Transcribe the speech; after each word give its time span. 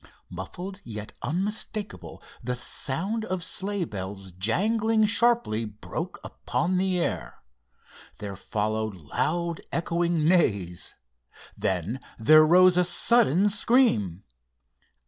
Muffled 0.31 0.79
yet 0.83 1.13
unmistakable, 1.21 2.23
the 2.43 2.55
sound 2.55 3.23
of 3.25 3.43
sleigh 3.43 3.85
bells 3.85 4.31
jangling 4.31 5.05
sharply 5.05 5.63
broke 5.63 6.17
upon 6.23 6.79
the 6.79 6.99
air. 6.99 7.43
There 8.17 8.35
followed 8.35 8.95
loud 8.95 9.61
echoing 9.71 10.25
neighs. 10.25 10.95
Then 11.55 11.99
there 12.17 12.43
rose 12.43 12.77
a 12.77 12.83
sudden 12.83 13.47
scream. 13.49 14.23